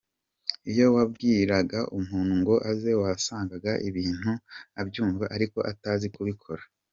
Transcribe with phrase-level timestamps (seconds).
[0.71, 4.31] Iyo wabwiraga umuntu ngo aze wasangaga ibintu
[4.81, 6.63] abyumva ariko atazi kubikora.